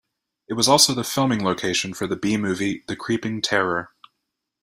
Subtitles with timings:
[0.49, 3.91] It was also the filming location for the B-movie "The Creeping Terror".